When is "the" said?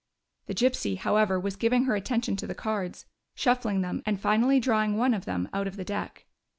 0.47-0.55, 2.47-2.55, 5.75-5.85